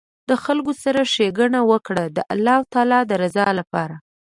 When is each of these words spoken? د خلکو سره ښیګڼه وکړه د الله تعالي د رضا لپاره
د 0.29 0.31
خلکو 0.43 0.71
سره 0.83 1.01
ښیګڼه 1.13 1.61
وکړه 1.71 2.03
د 2.15 2.17
الله 2.33 2.59
تعالي 2.71 2.99
د 3.09 3.11
رضا 3.23 3.47
لپاره 3.59 3.95